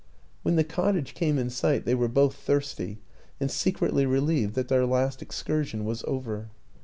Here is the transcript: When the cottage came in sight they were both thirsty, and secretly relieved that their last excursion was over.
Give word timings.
When 0.41 0.55
the 0.55 0.63
cottage 0.63 1.13
came 1.13 1.37
in 1.37 1.51
sight 1.51 1.85
they 1.85 1.93
were 1.93 2.07
both 2.07 2.33
thirsty, 2.33 2.97
and 3.39 3.51
secretly 3.51 4.07
relieved 4.07 4.55
that 4.55 4.67
their 4.67 4.87
last 4.87 5.21
excursion 5.21 5.85
was 5.85 6.03
over. 6.07 6.49